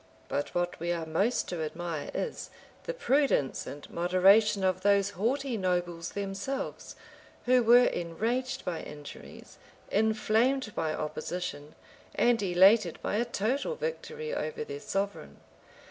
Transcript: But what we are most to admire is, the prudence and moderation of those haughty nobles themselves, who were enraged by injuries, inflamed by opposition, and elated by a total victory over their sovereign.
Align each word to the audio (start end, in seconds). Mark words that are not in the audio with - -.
But 0.29 0.55
what 0.55 0.79
we 0.79 0.91
are 0.91 1.05
most 1.05 1.47
to 1.49 1.61
admire 1.61 2.09
is, 2.15 2.49
the 2.85 2.93
prudence 2.95 3.67
and 3.67 3.87
moderation 3.91 4.63
of 4.63 4.81
those 4.81 5.11
haughty 5.11 5.57
nobles 5.57 6.13
themselves, 6.13 6.95
who 7.45 7.61
were 7.61 7.85
enraged 7.85 8.65
by 8.65 8.81
injuries, 8.81 9.59
inflamed 9.91 10.73
by 10.73 10.91
opposition, 10.91 11.75
and 12.15 12.41
elated 12.41 12.99
by 13.03 13.17
a 13.17 13.25
total 13.25 13.75
victory 13.75 14.33
over 14.33 14.63
their 14.63 14.79
sovereign. 14.79 15.37